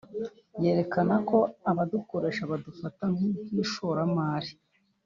yerekana 0.63 1.15
ko 1.29 1.37
ababukoresha 1.71 2.41
babufata 2.51 3.03
nk’ishoramari 3.15 4.51